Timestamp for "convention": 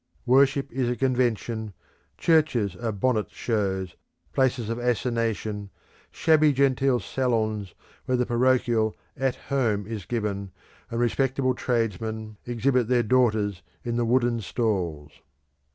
0.95-1.75